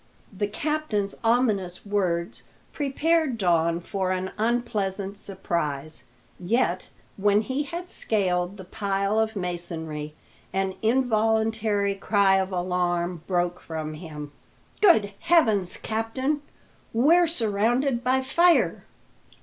[0.35, 2.41] The captain's ominous words
[2.73, 6.05] prepared Don for an unpleasant surprise;
[6.39, 10.15] yet, when he had scaled the pile of masonry,
[10.51, 14.31] an involuntary cry of alarm broke from him.
[14.81, 16.41] "Good heavens, captain,
[16.93, 18.85] we're surrounded by fire!"